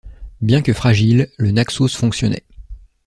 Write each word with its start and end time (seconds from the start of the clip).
Bien 0.41 0.63
que 0.63 0.73
fragile, 0.73 1.29
le 1.37 1.51
Naxos 1.51 1.89
fonctionnait. 1.95 2.43